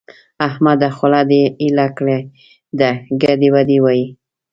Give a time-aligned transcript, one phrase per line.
[0.47, 0.89] احمده!
[0.97, 2.19] خوله دې ايله کړې
[2.79, 2.89] ده؛
[3.21, 4.05] ګډې وډې وايې.